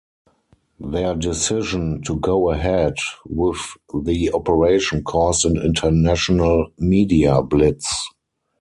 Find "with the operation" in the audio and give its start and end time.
3.23-5.03